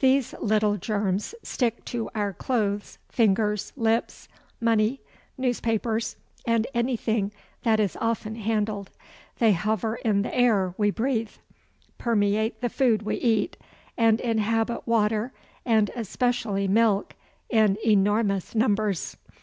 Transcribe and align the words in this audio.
These 0.00 0.34
little 0.42 0.76
germs 0.76 1.34
stick 1.42 1.86
to 1.86 2.10
our 2.14 2.34
clothes, 2.34 2.98
fingers, 3.08 3.72
lips, 3.76 4.28
money, 4.60 5.00
newspapers, 5.38 6.16
and 6.46 6.66
anything 6.74 7.32
that 7.62 7.80
is 7.80 7.96
often 7.98 8.34
handled. 8.34 8.90
They 9.38 9.52
hover 9.52 9.94
in 9.94 10.20
the 10.20 10.34
air 10.36 10.74
we 10.76 10.90
breathe, 10.90 11.30
permeate 11.96 12.60
the 12.60 12.68
food 12.68 13.04
we 13.04 13.16
eat, 13.16 13.56
and 13.96 14.20
inhabit 14.20 14.86
water, 14.86 15.32
and 15.64 15.90
especially 15.96 16.68
milk, 16.68 17.16
in 17.48 17.78
enormous 17.86 18.54
numbers. 18.54 19.16